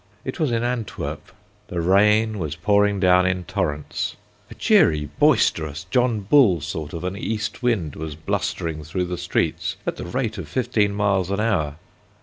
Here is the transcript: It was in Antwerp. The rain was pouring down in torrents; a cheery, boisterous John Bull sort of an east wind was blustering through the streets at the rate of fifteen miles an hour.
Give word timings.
It 0.25 0.39
was 0.39 0.51
in 0.51 0.63
Antwerp. 0.63 1.31
The 1.67 1.79
rain 1.79 2.39
was 2.39 2.55
pouring 2.55 2.99
down 2.99 3.27
in 3.27 3.43
torrents; 3.43 4.15
a 4.49 4.55
cheery, 4.55 5.11
boisterous 5.19 5.83
John 5.91 6.21
Bull 6.21 6.59
sort 6.59 6.93
of 6.93 7.03
an 7.03 7.15
east 7.15 7.61
wind 7.61 7.95
was 7.95 8.15
blustering 8.15 8.83
through 8.83 9.05
the 9.05 9.17
streets 9.19 9.75
at 9.85 9.97
the 9.97 10.05
rate 10.05 10.39
of 10.39 10.47
fifteen 10.47 10.95
miles 10.95 11.29
an 11.29 11.39
hour. 11.39 11.75